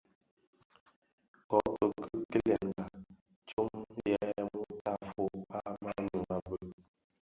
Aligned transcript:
Kōki 1.51 2.09
kilènga 2.31 2.85
tsom 3.47 3.71
yè 4.09 4.19
mutafog 4.51 5.33
kpag 5.47 5.75
manyu 5.83 6.19
a 6.35 6.37
bhëg. 6.45 6.71